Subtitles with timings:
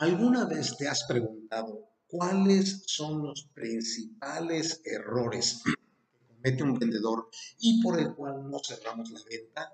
[0.00, 5.74] ¿Alguna vez te has preguntado cuáles son los principales errores que
[6.26, 7.28] comete un vendedor
[7.58, 9.70] y por el cual no cerramos la venta?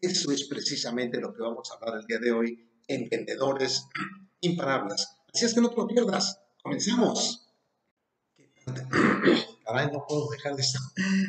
[0.00, 3.84] Eso es precisamente lo que vamos a hablar el día de hoy en Vendedores
[4.40, 5.06] Imparables.
[5.34, 6.40] Así es que no te lo pierdas.
[6.62, 7.52] Comencemos.
[9.66, 10.78] Caray, no puedo dejar de esto.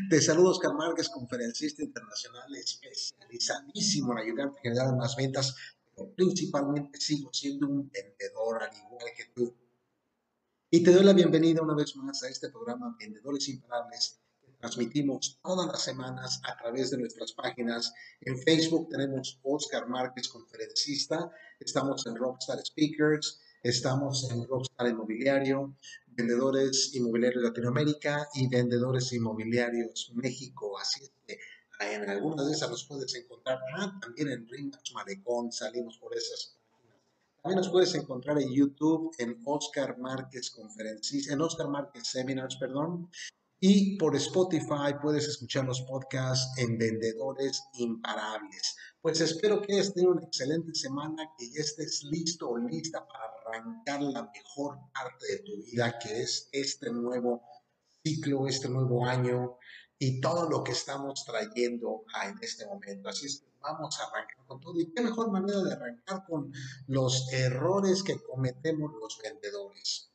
[0.10, 5.56] Te saludo, Oscar Márquez, conferencista internacional especializadísimo en ayudarte a generar más ventas
[6.08, 9.56] principalmente sigo siendo un vendedor al igual que tú.
[10.72, 15.40] Y te doy la bienvenida una vez más a este programa Vendedores Imparables que transmitimos
[15.44, 17.94] todas las semanas a través de nuestras páginas.
[18.22, 21.32] En Facebook tenemos Oscar Márquez, conferencista.
[21.60, 23.42] Estamos en Rockstar Speakers.
[23.64, 25.76] Estamos en Rockstar Inmobiliario,
[26.08, 30.80] Vendedores Inmobiliarios Latinoamérica y Vendedores Inmobiliarios México.
[30.80, 31.40] Así es que
[31.80, 33.60] en algunas de esas los puedes encontrar.
[33.78, 36.98] Ah, también en Rimax Malecón salimos por esas páginas.
[37.42, 43.10] También nos puedes encontrar en YouTube, en Oscar Márquez Conferencias, en Oscar Márquez Seminars, perdón.
[43.62, 48.78] Y por Spotify puedes escuchar los podcasts en Vendedores Imparables.
[49.02, 53.26] Pues espero que hayas tenido una excelente semana, que ya estés listo o lista para
[53.46, 57.42] arrancar la mejor parte de tu vida, que es este nuevo
[58.02, 59.58] ciclo, este nuevo año,
[60.02, 63.10] y todo lo que estamos trayendo en este momento.
[63.10, 64.80] Así es que vamos a arrancar con todo.
[64.80, 66.54] ¿Y qué mejor manera de arrancar con
[66.88, 70.10] los errores que cometemos los vendedores?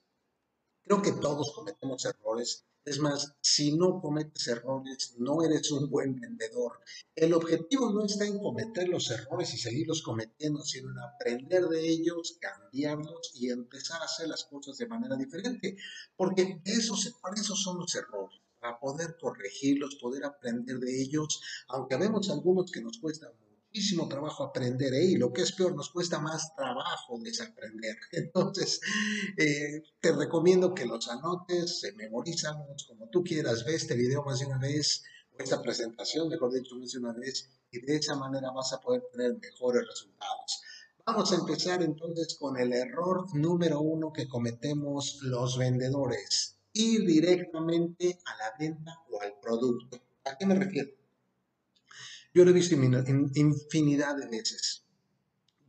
[0.83, 2.65] Creo que todos cometemos errores.
[2.87, 6.81] Es más, si no cometes errores, no eres un buen vendedor.
[7.15, 11.89] El objetivo no está en cometer los errores y seguirlos cometiendo, sino en aprender de
[11.89, 15.77] ellos, cambiarlos y empezar a hacer las cosas de manera diferente.
[16.15, 21.99] Porque eso, para eso son los errores para poder corregirlos, poder aprender de ellos, aunque
[21.99, 23.31] vemos algunos que nos cuesta
[23.67, 25.05] muchísimo trabajo aprender ¿eh?
[25.05, 27.99] y lo que es peor, nos cuesta más trabajo desaprender.
[28.13, 28.81] Entonces,
[29.37, 32.57] eh, te recomiendo que los anotes, se memorizan
[32.89, 35.05] como tú quieras, ve este video más de una vez,
[35.39, 38.81] o esta presentación, mejor dicho, más de una vez, y de esa manera vas a
[38.81, 40.63] poder tener mejores resultados.
[41.05, 48.19] Vamos a empezar entonces con el error número uno que cometemos los vendedores ir directamente
[48.25, 50.01] a la venta o al producto.
[50.25, 50.91] ¿A qué me refiero?
[52.35, 54.85] Yo lo he visto infinidad de veces.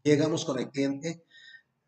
[0.04, 1.26] Llegamos con el cliente,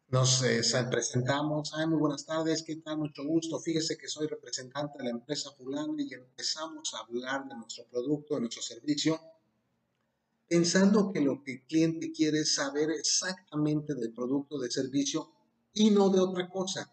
[0.10, 3.00] nos eh, presentamos, ay, muy buenas tardes, ¿qué tal?
[3.00, 7.56] Mucho gusto, fíjese que soy representante de la empresa fulana y empezamos a hablar de
[7.56, 9.20] nuestro producto, de nuestro servicio,
[10.48, 15.32] pensando que lo que el cliente quiere es saber exactamente del producto, del servicio
[15.74, 16.90] y no de otra cosa.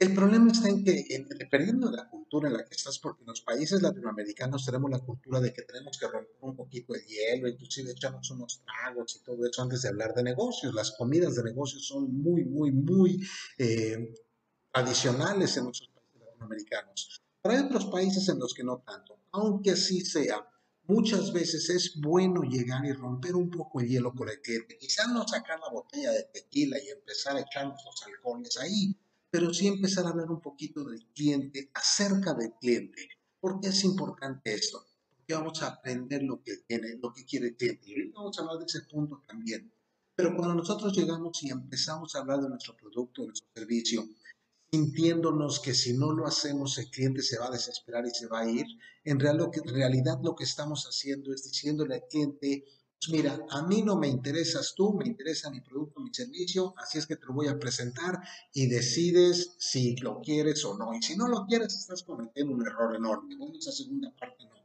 [0.00, 3.26] El problema está en que, dependiendo de la cultura en la que estás, porque en
[3.26, 7.48] los países latinoamericanos tenemos la cultura de que tenemos que romper un poquito el hielo,
[7.48, 10.72] inclusive echamos unos tragos y todo eso antes de hablar de negocios.
[10.72, 13.26] Las comidas de negocios son muy, muy, muy
[13.58, 14.14] eh,
[14.72, 17.22] adicionales en nuestros países latinoamericanos.
[17.42, 20.46] Pero hay otros países en los que no tanto, aunque así sea.
[20.84, 24.78] Muchas veces es bueno llegar y romper un poco el hielo con el cliente.
[24.78, 28.96] Quizás no sacar la botella de tequila y empezar a echarnos los alcoholes ahí,
[29.30, 33.08] pero sí empezar a hablar un poquito del cliente, acerca del cliente.
[33.40, 34.84] ¿Por qué es importante esto?
[35.16, 37.90] Porque vamos a aprender lo que tiene, lo que quiere el cliente.
[37.90, 39.70] Y vamos a hablar de ese punto también.
[40.14, 44.08] Pero cuando nosotros llegamos y empezamos a hablar de nuestro producto, de nuestro servicio,
[44.70, 48.40] sintiéndonos que si no lo hacemos el cliente se va a desesperar y se va
[48.40, 48.66] a ir,
[49.04, 52.64] en realidad lo que estamos haciendo es diciéndole al cliente,
[53.06, 57.06] mira, a mí no me interesas tú, me interesa mi producto, mi servicio, así es
[57.06, 58.20] que te lo voy a presentar
[58.52, 60.92] y decides si lo quieres o no.
[60.94, 63.36] Y si no lo quieres, estás cometiendo un error enorme.
[63.36, 64.58] Bueno, esa segunda parte no.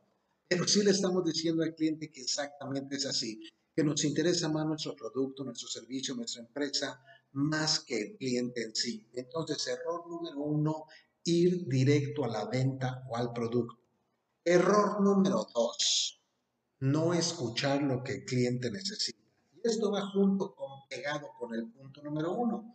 [0.47, 3.39] Pero sí le estamos diciendo al cliente que exactamente es así,
[3.75, 7.01] que nos interesa más nuestro producto, nuestro servicio, nuestra empresa,
[7.33, 9.07] más que el cliente en sí.
[9.13, 10.85] Entonces, error número uno,
[11.23, 13.79] ir directo a la venta o al producto.
[14.43, 16.22] Error número dos
[16.83, 19.17] no escuchar lo que el cliente necesita.
[19.55, 22.73] Y esto va junto con pegado con el punto número uno.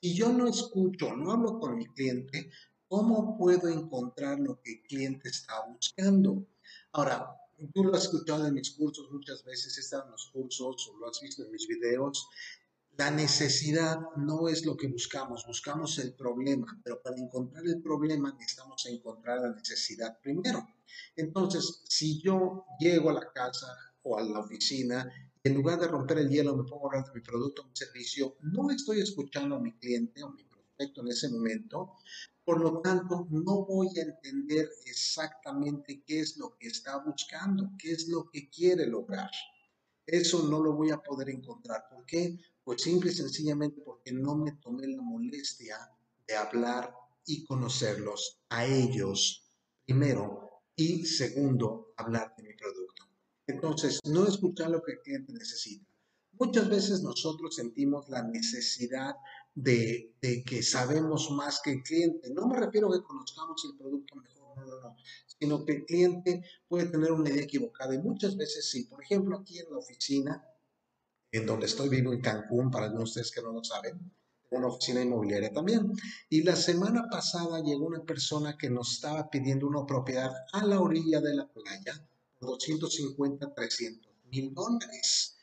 [0.00, 2.52] Si yo no escucho, no hablo con mi cliente,
[2.86, 6.46] ¿cómo puedo encontrar lo que el cliente está buscando?
[6.92, 7.34] Ahora,
[7.74, 11.20] tú lo has escuchado en mis cursos muchas veces, en los cursos o lo has
[11.20, 12.28] visto en mis videos.
[12.96, 18.32] La necesidad no es lo que buscamos, buscamos el problema, pero para encontrar el problema
[18.38, 20.64] necesitamos encontrar la necesidad primero.
[21.16, 25.10] Entonces, si yo llego a la casa o a la oficina
[25.42, 27.66] y en lugar de romper el hielo me pongo a hablar de mi producto o
[27.66, 31.94] mi servicio, no estoy escuchando a mi cliente o mi prospecto en ese momento,
[32.44, 37.92] por lo tanto, no voy a entender exactamente qué es lo que está buscando, qué
[37.92, 39.30] es lo que quiere lograr.
[40.06, 41.84] Eso no lo voy a poder encontrar.
[41.90, 42.38] ¿Por qué?
[42.64, 45.76] Pues simple y sencillamente porque no me tomé la molestia
[46.26, 46.94] de hablar
[47.26, 49.44] y conocerlos a ellos
[49.84, 50.47] primero
[50.78, 53.02] y segundo, hablar de mi producto.
[53.48, 55.84] Entonces, no escuchar lo que el cliente necesita.
[56.38, 59.16] Muchas veces nosotros sentimos la necesidad
[59.56, 62.32] de, de, que sabemos más que el cliente.
[62.32, 64.96] No me refiero a que conozcamos el producto mejor, no, no, no,
[65.26, 68.84] sino que el cliente puede tener una idea equivocada y muchas veces sí.
[68.84, 70.46] Por ejemplo, aquí en la oficina,
[71.32, 73.98] en donde estoy vivo en Cancún, para algunos de ustedes que no lo saben,
[74.50, 75.92] una oficina inmobiliaria también.
[76.28, 80.80] Y la semana pasada llegó una persona que nos estaba pidiendo una propiedad a la
[80.80, 81.94] orilla de la playa
[82.38, 85.36] por 250, 300 mil dólares.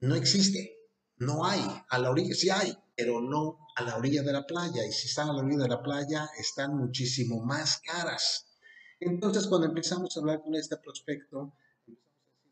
[0.00, 0.88] No existe,
[1.18, 1.60] no hay.
[1.88, 4.86] A la orilla sí hay, pero no a la orilla de la playa.
[4.86, 8.46] Y si están a la orilla de la playa, están muchísimo más caras.
[9.00, 11.52] Entonces, cuando empezamos a hablar con este prospecto,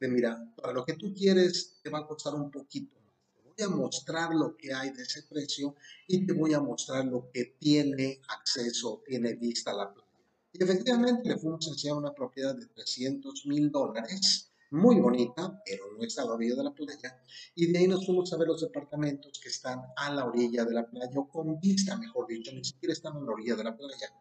[0.00, 2.97] de mira, para lo que tú quieres te va a costar un poquito
[3.64, 5.74] a mostrar lo que hay de ese precio
[6.06, 10.08] y te voy a mostrar lo que tiene acceso, tiene vista a la playa.
[10.52, 15.84] Y efectivamente le fuimos a enseñar una propiedad de 300 mil dólares, muy bonita, pero
[15.96, 17.22] no está a la orilla de la playa.
[17.54, 20.74] Y de ahí nos fuimos a ver los departamentos que están a la orilla de
[20.74, 23.76] la playa, o con vista, mejor dicho, ni siquiera están a la orilla de la
[23.76, 24.12] playa.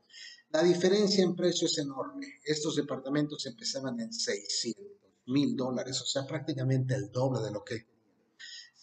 [0.49, 2.39] La diferencia en precio es enorme.
[2.43, 4.85] Estos departamentos empezaban en 600
[5.27, 7.96] mil dólares, o sea, prácticamente el doble de lo que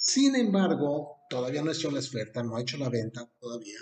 [0.07, 3.79] Sin embargo, todavía no ha hecho la oferta, no ha hecho la venta todavía,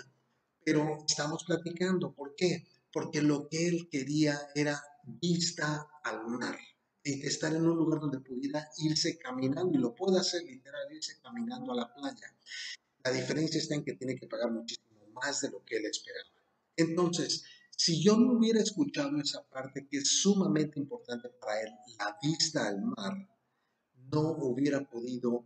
[0.63, 2.13] pero estamos platicando.
[2.13, 2.65] ¿Por qué?
[2.93, 6.57] Porque lo que él quería era vista al mar,
[7.03, 11.73] estar en un lugar donde pudiera irse caminando, y lo puede hacer literal, irse caminando
[11.73, 12.33] a la playa.
[13.03, 16.29] La diferencia está en que tiene que pagar muchísimo más de lo que él esperaba.
[16.77, 22.17] Entonces, si yo no hubiera escuchado esa parte que es sumamente importante para él, la
[22.21, 23.29] vista al mar,
[24.09, 25.43] no hubiera podido,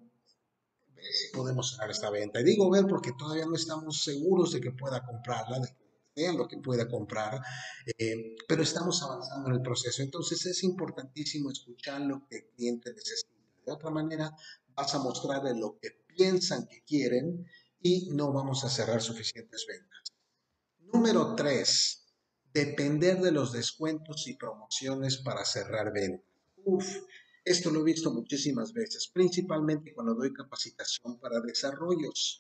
[1.34, 2.40] podemos cerrar esta venta.
[2.40, 6.48] Y digo ver porque todavía no estamos seguros de que pueda comprarla, de que lo
[6.48, 7.42] que pueda comprar,
[7.98, 10.02] eh, pero estamos avanzando en el proceso.
[10.02, 13.32] Entonces es importantísimo escuchar lo que el cliente necesita.
[13.66, 14.36] De otra manera,
[14.74, 17.46] vas a mostrarle lo que piensan que quieren
[17.82, 20.14] y no vamos a cerrar suficientes ventas.
[20.92, 22.06] Número tres,
[22.54, 26.26] depender de los descuentos y promociones para cerrar ventas.
[26.64, 26.98] Uf,
[27.50, 32.40] esto lo he visto muchísimas veces, principalmente cuando doy capacitación para desarrollos.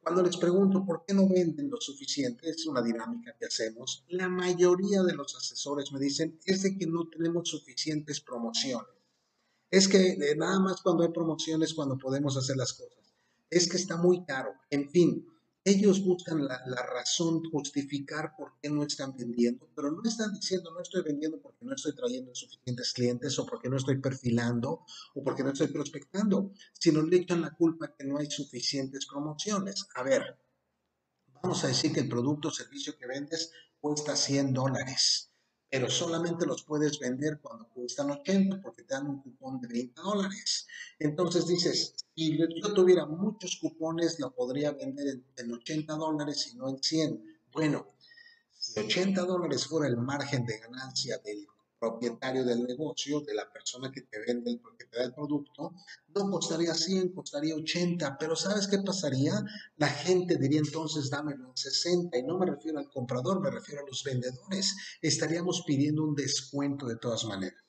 [0.00, 4.28] Cuando les pregunto por qué no venden lo suficiente, es una dinámica que hacemos, la
[4.28, 8.88] mayoría de los asesores me dicen es de que no tenemos suficientes promociones.
[9.70, 12.98] Es que nada más cuando hay promociones cuando podemos hacer las cosas.
[13.50, 14.54] Es que está muy caro.
[14.70, 15.26] En fin,
[15.64, 20.80] ellos buscan la, razón, justificar por qué no están vendiendo, pero no están diciendo no
[20.80, 24.84] estoy vendiendo porque no estoy trayendo suficientes clientes o porque no estoy perfilando
[25.14, 29.86] o porque no estoy prospectando, sino le echan la culpa que no hay suficientes promociones.
[29.94, 30.38] A ver,
[31.42, 35.32] vamos a decir que el producto o servicio que vendes cuesta 100 dólares
[35.70, 40.00] pero solamente los puedes vender cuando cuestan 80 porque te dan un cupón de 20
[40.00, 40.66] dólares.
[40.98, 46.70] Entonces dices, si yo tuviera muchos cupones, lo podría vender en, 80 dólares y no
[46.70, 47.40] en 100.
[47.52, 47.86] Bueno,
[48.50, 51.46] si 80 dólares fuera el margen de ganancia del
[51.78, 55.72] propietario del negocio, de la persona que te vende, el, da el producto,
[56.14, 59.32] no costaría 100, costaría 80, pero ¿sabes qué pasaría?
[59.76, 63.82] La gente diría entonces dámelo en 60 y no me refiero al comprador, me refiero
[63.82, 64.76] a los vendedores.
[65.00, 67.62] Estaríamos pidiendo un descuento de todas maneras.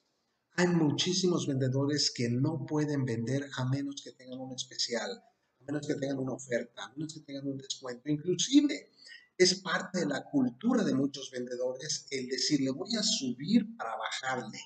[0.55, 5.87] Hay muchísimos vendedores que no pueden vender a menos que tengan un especial, a menos
[5.87, 8.09] que tengan una oferta, a menos que tengan un descuento.
[8.09, 8.91] Inclusive,
[9.39, 14.59] es parte de la cultura de muchos vendedores el decirle voy a subir para bajarle.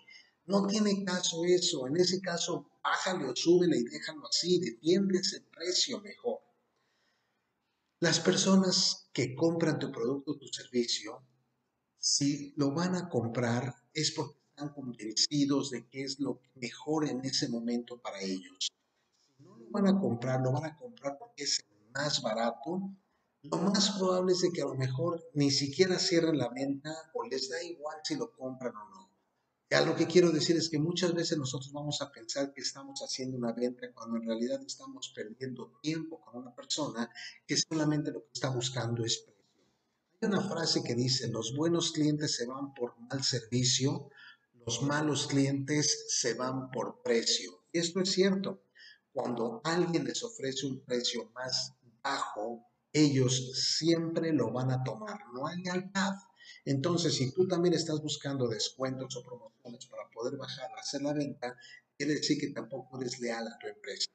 [0.47, 1.85] No tiene caso eso.
[1.85, 4.59] En ese caso, bájale o súbele y déjalo así.
[4.59, 6.39] Defiende ese precio mejor.
[7.99, 11.21] Las personas que compran tu producto o tu servicio,
[11.99, 17.23] si lo van a comprar es porque están convencidos de que es lo mejor en
[17.23, 18.71] ese momento para ellos.
[19.21, 21.63] Si no lo van a comprar, lo van a comprar porque es
[21.93, 22.91] más barato
[23.43, 27.25] lo más probable es de que a lo mejor ni siquiera cierren la venta o
[27.25, 29.11] les da igual si lo compran o no.
[29.69, 33.01] Ya lo que quiero decir es que muchas veces nosotros vamos a pensar que estamos
[33.01, 37.09] haciendo una venta cuando en realidad estamos perdiendo tiempo con una persona
[37.45, 39.33] que solamente lo que está buscando es precio.
[40.21, 44.09] Hay una frase que dice, los buenos clientes se van por mal servicio,
[44.65, 47.65] los malos clientes se van por precio.
[47.73, 48.63] Y esto es cierto.
[49.11, 55.47] Cuando alguien les ofrece un precio más bajo, ellos siempre lo van a tomar, no
[55.47, 56.13] hay lealtad.
[56.63, 61.57] Entonces, si tú también estás buscando descuentos o promociones para poder bajar, hacer la venta,
[61.97, 64.07] quiere decir que tampoco eres leal a tu empresa.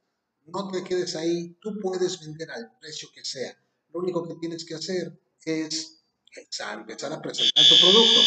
[0.46, 3.52] No te quedes ahí, tú puedes vender al precio que sea.
[3.92, 6.04] Lo único que tienes que hacer es
[6.34, 8.20] empezar a presentar tu producto.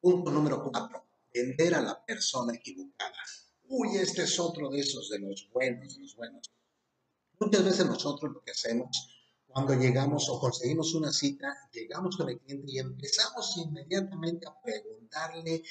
[0.00, 3.16] Punto número cuatro, vender a la persona equivocada.
[3.68, 6.50] Uy, este es otro de esos, de los buenos, de los buenos.
[7.38, 9.16] Muchas veces nosotros lo que hacemos
[9.46, 15.62] cuando llegamos o conseguimos una cita, llegamos con el cliente y empezamos inmediatamente a preguntarle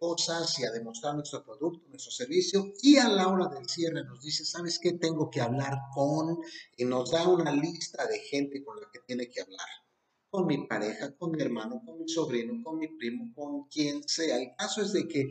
[0.00, 4.22] cosas y a demostrar nuestro producto, nuestro servicio y a la hora del cierre nos
[4.22, 4.94] dice, ¿sabes qué?
[4.94, 6.38] Tengo que hablar con
[6.76, 9.68] y nos da una lista de gente con la que tiene que hablar
[10.30, 14.36] con mi pareja, con mi hermano, con mi sobrino, con mi primo, con quien sea.
[14.36, 15.28] El caso es de que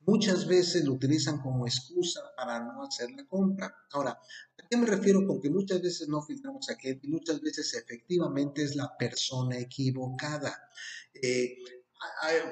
[0.00, 3.74] muchas veces lo utilizan como excusa para no hacer la compra.
[3.92, 7.42] Ahora, ¿a qué me refiero con que muchas veces no filtramos a cliente y muchas
[7.42, 10.70] veces efectivamente es la persona equivocada?
[11.12, 11.58] Eh,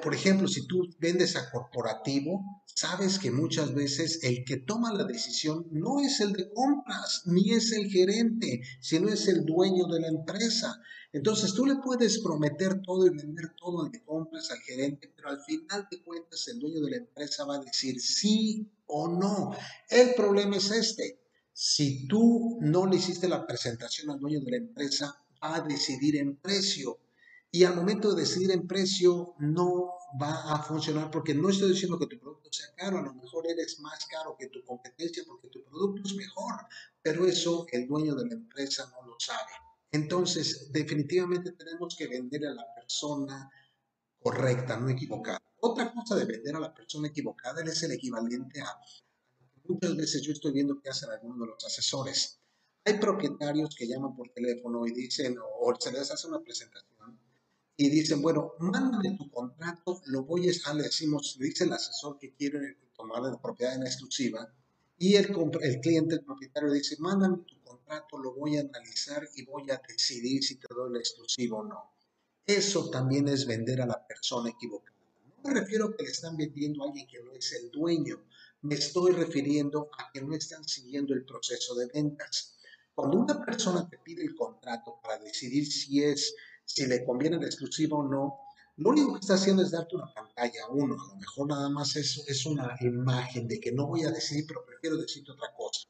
[0.03, 5.05] por ejemplo, si tú vendes a corporativo, sabes que muchas veces el que toma la
[5.05, 10.01] decisión no es el de compras, ni es el gerente, sino es el dueño de
[10.01, 10.79] la empresa.
[11.11, 15.29] Entonces tú le puedes prometer todo y vender todo al de compras, al gerente, pero
[15.29, 19.55] al final de cuentas el dueño de la empresa va a decir sí o no.
[19.89, 21.20] El problema es este.
[21.53, 26.15] Si tú no le hiciste la presentación al dueño de la empresa, va a decidir
[26.15, 26.99] en precio.
[27.51, 29.91] Y al momento de decidir en precio, no
[30.21, 33.45] va a funcionar porque no estoy diciendo que tu producto sea caro, a lo mejor
[33.47, 36.53] eres más caro que tu competencia porque tu producto es mejor,
[37.01, 39.51] pero eso el dueño de la empresa no lo sabe.
[39.91, 43.51] Entonces, definitivamente tenemos que vender a la persona
[44.19, 45.39] correcta, no equivocada.
[45.59, 48.79] Otra cosa de vender a la persona equivocada es el equivalente a
[49.71, 52.39] muchas veces yo estoy viendo que hacen algunos de los asesores.
[52.85, 57.19] Hay propietarios que llaman por teléfono y dicen, o se les hace una presentación
[57.77, 62.33] y dicen, bueno, mándame tu contrato, lo voy a, le decimos, dice el asesor que
[62.33, 64.51] quiere tomar la propiedad en exclusiva
[64.97, 69.45] y el, el cliente, el propietario dice, mándame tu contrato, lo voy a analizar y
[69.45, 71.91] voy a decidir si te doy la exclusiva o no.
[72.45, 74.97] Eso también es vender a la persona equivocada.
[75.43, 78.23] No me refiero a que le están vendiendo a alguien que no es el dueño,
[78.61, 82.57] me estoy refiriendo a que no están siguiendo el proceso de ventas.
[82.93, 87.45] Cuando una persona te pide el contrato para decidir si es, si le conviene la
[87.45, 88.39] exclusiva o no,
[88.77, 91.95] lo único que está haciendo es darte una pantalla, uno, a lo mejor nada más
[91.95, 95.87] es, es una imagen de que no voy a decidir, pero prefiero decirte otra cosa.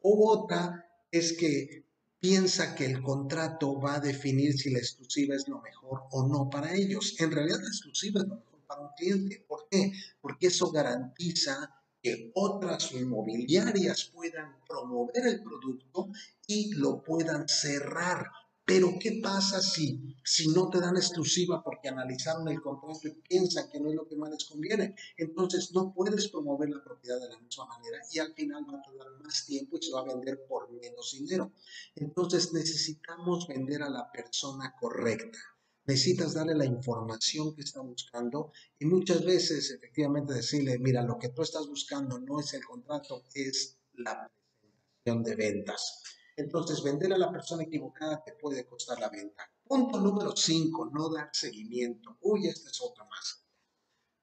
[0.00, 1.86] O otra es que
[2.18, 6.48] piensa que el contrato va a definir si la exclusiva es lo mejor o no
[6.50, 7.16] para ellos.
[7.20, 9.44] En realidad la exclusiva es lo mejor para un cliente.
[9.46, 9.92] ¿Por qué?
[10.20, 11.70] Porque eso garantiza
[12.04, 16.10] que otras inmobiliarias puedan promover el producto
[16.46, 18.26] y lo puedan cerrar
[18.66, 23.68] pero ¿qué pasa si, si no te dan exclusiva porque analizaron el contrato y piensan
[23.68, 24.94] que no es lo que más les conviene?
[25.18, 28.82] Entonces no puedes promover la propiedad de la misma manera y al final va a
[28.82, 31.52] tardar más tiempo y se va a vender por menos dinero.
[31.94, 35.38] Entonces necesitamos vender a la persona correcta.
[35.86, 41.28] Necesitas darle la información que está buscando y muchas veces efectivamente decirle, mira, lo que
[41.28, 46.02] tú estás buscando no es el contrato, es la presentación de ventas.
[46.36, 49.48] Entonces, vender a la persona equivocada te puede costar la venta.
[49.62, 52.16] Punto número 5, no dar seguimiento.
[52.22, 53.44] Uy, esta es otra más.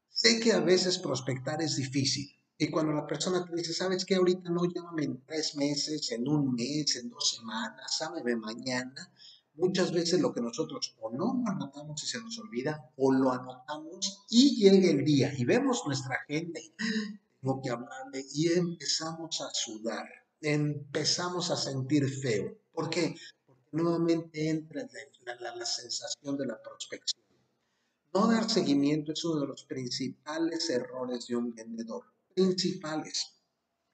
[0.09, 2.29] Sé que a veces prospectar es difícil.
[2.57, 4.15] Y cuando la persona te dice, ¿sabes qué?
[4.15, 9.11] Ahorita no llámame en tres meses, en un mes, en dos semanas, sábeme mañana.
[9.61, 14.25] Muchas veces lo que nosotros o no anotamos y se nos olvida, o lo anotamos
[14.29, 16.73] y llega el día y vemos nuestra gente,
[17.39, 20.05] tengo que hablarle y empezamos a sudar
[20.41, 22.57] empezamos a sentir feo.
[22.73, 23.15] ¿Por qué?
[23.45, 24.87] Porque nuevamente entra
[25.39, 27.21] la, la, sensación de la prospección.
[28.13, 32.05] No dar seguimiento es uno de los principales errores de un vendedor.
[32.33, 33.37] Principales.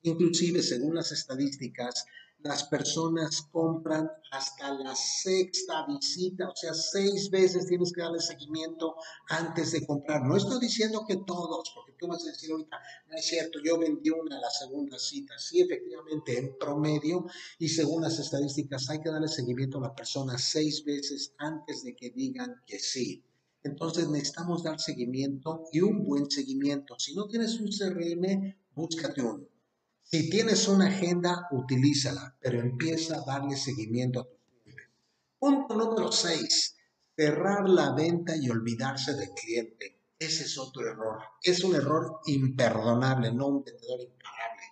[0.02, 2.06] Inclusive, según las estadísticas,
[2.40, 8.96] las personas compran hasta la sexta visita, o sea, seis veces tienes que darle seguimiento
[9.30, 10.24] antes de comprar.
[10.24, 12.80] No estoy diciendo que todos, porque tú vas a decir ahorita,
[13.10, 15.34] no es cierto, yo vendí una a la segunda cita.
[15.38, 17.26] Sí, efectivamente, en promedio
[17.58, 21.96] y según las estadísticas, hay que darle seguimiento a la persona seis veces antes de
[21.96, 23.24] que digan que sí.
[23.64, 26.98] Entonces necesitamos dar seguimiento y un buen seguimiento.
[27.00, 29.57] Si no tienes un CRM, búscate uno.
[30.10, 34.88] Si tienes una agenda, utilízala, pero empieza a darle seguimiento a tus clientes.
[35.38, 36.78] Punto número 6.
[37.14, 40.00] Cerrar la venta y olvidarse del cliente.
[40.18, 41.20] Ese es otro error.
[41.44, 44.64] Es un error imperdonable, no un vendedor imparable.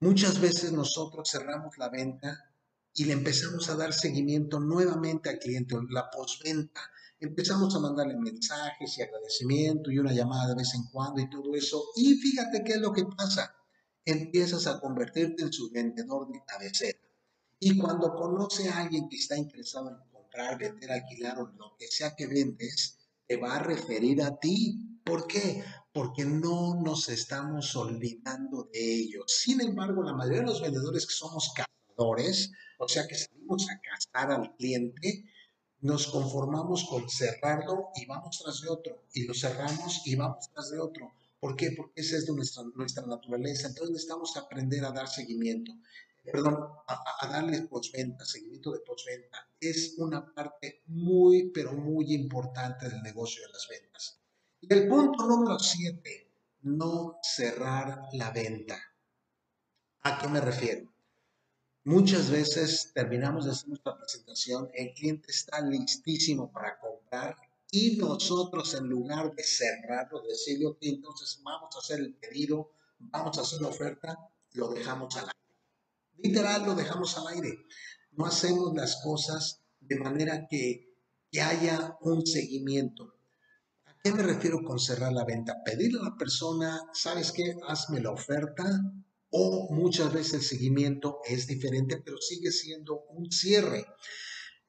[0.00, 2.52] Muchas veces nosotros cerramos la venta
[2.92, 6.82] y le empezamos a dar seguimiento nuevamente al cliente, la postventa.
[7.18, 11.54] Empezamos a mandarle mensajes y agradecimiento y una llamada de vez en cuando y todo
[11.54, 11.82] eso.
[11.96, 13.56] Y fíjate qué es lo que pasa
[14.04, 16.98] empiezas a convertirte en su vendedor de cabecera.
[17.58, 21.86] Y cuando conoce a alguien que está interesado en comprar, vender, alquilar o lo que
[21.86, 25.00] sea que vendes, te va a referir a ti.
[25.04, 25.62] ¿Por qué?
[25.92, 29.24] Porque no nos estamos olvidando de ellos.
[29.26, 33.80] Sin embargo, la mayoría de los vendedores que somos cazadores, o sea que salimos a
[33.80, 35.24] cazar al cliente,
[35.80, 40.70] nos conformamos con cerrarlo y vamos tras de otro, y lo cerramos y vamos tras
[40.70, 41.12] de otro.
[41.42, 41.72] ¿Por qué?
[41.76, 43.66] Porque esa es de nuestra, nuestra naturaleza.
[43.66, 45.72] Entonces necesitamos aprender a dar seguimiento,
[46.22, 46.56] perdón,
[46.86, 49.50] a, darle postventa, seguimiento de postventa.
[49.58, 54.20] Es una parte muy, pero muy importante del negocio de las ventas.
[54.60, 56.30] Y el punto número siete,
[56.60, 58.80] no cerrar la venta.
[60.02, 60.94] ¿A qué me refiero?
[61.82, 67.34] Muchas veces terminamos de hacer nuestra presentación, el cliente está listísimo para comprar
[67.74, 73.38] y nosotros en lugar de cerrarlo, decirle, ok, entonces vamos a hacer el pedido, vamos
[73.38, 74.18] a hacer la oferta,
[74.52, 75.38] lo dejamos al aire.
[76.18, 77.64] Literal, lo dejamos al aire.
[78.10, 80.94] No hacemos las cosas de manera que,
[81.30, 83.14] que haya un seguimiento.
[83.86, 85.62] ¿A qué me refiero con cerrar la venta?
[85.64, 87.56] Pedirle a la persona, ¿sabes qué?
[87.66, 88.64] Hazme la oferta,
[89.30, 93.86] o muchas veces el seguimiento es diferente, pero sigue siendo un cierre.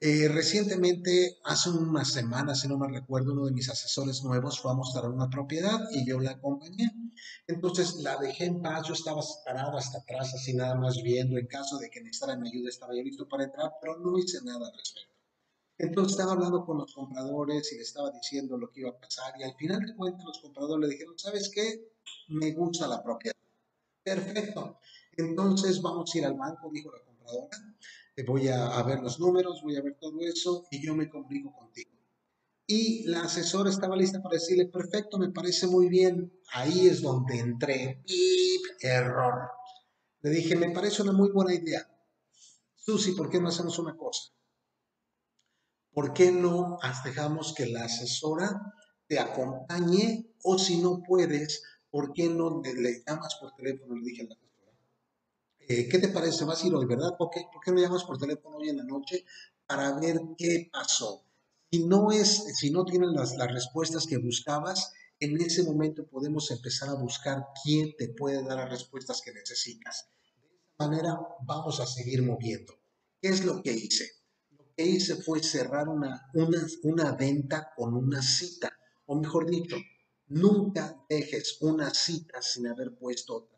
[0.06, 4.72] Eh, recientemente, hace unas semanas, si no me recuerdo, uno de mis asesores nuevos fue
[4.72, 6.92] a mostrar una propiedad y yo la acompañé.
[7.48, 11.48] Entonces la dejé en paz, yo estaba parado hasta atrás, así nada más viendo, en
[11.48, 14.68] caso de que necesitara mi ayuda, estaba ya listo para entrar, pero no hice nada
[14.68, 15.16] al respecto.
[15.78, 19.34] Entonces estaba hablando con los compradores y le estaba diciendo lo que iba a pasar
[19.40, 21.94] y al final de cuentas los compradores le dijeron, ¿sabes qué?
[22.28, 23.38] Me gusta la propiedad
[24.04, 24.80] Perfecto.
[25.16, 27.73] Entonces vamos a ir al banco, dijo la compradora.
[28.28, 31.90] Voy a, ver los números, voy a ver todo eso y yo me comunico contigo.
[32.68, 36.32] Y la asesora estaba lista para decirle, perfecto, me parece muy bien.
[36.54, 38.04] Ahí es donde entré.
[38.06, 38.62] ¡Pip!
[38.82, 39.50] Error.
[40.22, 41.90] Le dije, me parece una muy buena idea.
[42.76, 44.32] Susi, ¿por qué no hacemos una cosa?
[45.92, 48.74] ¿Por qué no dejamos que la asesora
[49.08, 53.96] te acompañe o si no puedes, ¿por qué no le, llamas por teléfono?
[53.96, 54.43] Le dije a la.
[55.68, 56.46] Eh, ¿Qué te parece?
[56.46, 57.16] Vas a ir hoy, ¿verdad?
[57.18, 59.26] ¿Por qué, ¿Por qué no llamas por teléfono hoy en la noche
[59.66, 61.26] para ver qué pasó?
[61.72, 66.52] Si no, es, si no tienen las, las respuestas que buscabas, en ese momento podemos
[66.52, 70.08] empezar a buscar quién te puede dar las respuestas que necesitas.
[70.42, 72.74] De esa manera vamos a seguir moviendo.
[73.22, 74.10] ¿Qué es lo que hice?
[74.52, 78.72] Lo que hice fue cerrar una, una, una venta con una cita,
[79.06, 79.78] o mejor dicho,
[80.28, 83.50] Nunca dejes una cita sin haber puesto.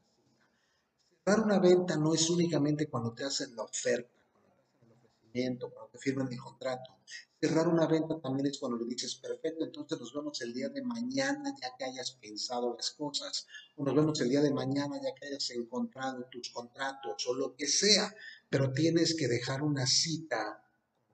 [1.27, 4.93] Cerrar una venta no es únicamente cuando te hacen la oferta, cuando te hacen el
[4.93, 6.97] ofrecimiento, cuando te firman el contrato.
[7.41, 10.83] Cerrar una venta también es cuando le dices, perfecto, entonces nos vemos el día de
[10.83, 15.15] mañana ya que hayas pensado las cosas, o nos vemos el día de mañana ya
[15.15, 18.15] que hayas encontrado tus contratos, o lo que sea,
[18.47, 20.63] pero tienes que dejar una cita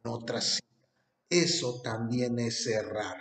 [0.04, 0.67] con otra cita.
[1.30, 3.17] Eso también es cerrar.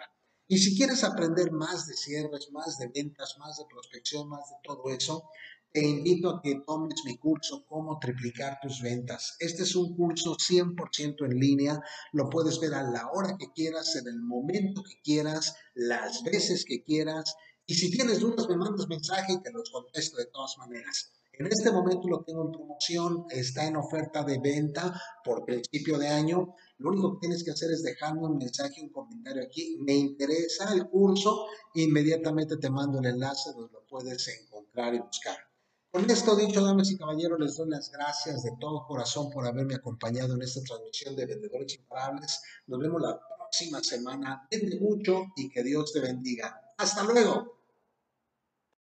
[0.49, 4.57] Y si quieres aprender más de cierres, más de ventas, más de prospección, más de
[4.65, 5.31] todo eso,
[5.73, 9.37] te invito a que tomes mi curso Cómo triplicar tus ventas.
[9.39, 11.81] Este es un curso 100% en línea.
[12.13, 16.65] Lo puedes ver a la hora que quieras, en el momento que quieras, las veces
[16.65, 17.37] que quieras.
[17.67, 21.13] Y si tienes dudas, me mandas mensaje y te los contesto de todas maneras.
[21.33, 26.09] En este momento lo tengo en promoción, está en oferta de venta por principio de
[26.09, 26.55] año.
[26.79, 29.79] Lo único que tienes que hacer es dejarme un mensaje, un comentario aquí.
[29.81, 35.50] Me interesa el curso, inmediatamente te mando el enlace donde lo puedes encontrar y buscar.
[35.93, 39.75] Con esto dicho, damas y caballeros, les doy las gracias de todo corazón por haberme
[39.75, 42.43] acompañado en esta transmisión de Vendedores Imparables.
[42.69, 44.47] Nos vemos la próxima semana.
[44.49, 46.61] Vende mucho y que Dios te bendiga.
[46.79, 47.60] Hasta luego.